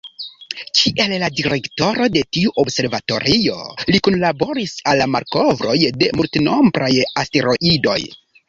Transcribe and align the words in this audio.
Kiel 0.77 1.11
la 1.23 1.27
direktoro 1.39 2.07
de 2.15 2.23
tiu 2.37 2.53
observatorio, 2.63 3.59
li 3.91 4.01
kunlaboris 4.09 4.75
al 4.93 5.01
la 5.03 5.11
malkovroj 5.17 5.79
de 6.03 6.11
multenombraj 6.23 6.93
asteroidoj. 7.25 8.01